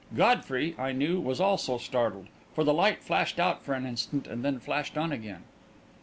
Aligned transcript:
Godfrey, 0.17 0.73
I 0.79 0.93
knew, 0.93 1.19
was 1.21 1.39
also 1.39 1.77
startled, 1.77 2.25
for 2.55 2.63
the 2.63 2.73
light 2.73 3.03
flashed 3.03 3.39
out 3.39 3.61
for 3.63 3.75
an 3.75 3.85
instant, 3.85 4.25
and 4.25 4.43
then 4.43 4.59
flashed 4.59 4.97
on 4.97 5.11
again. 5.11 5.43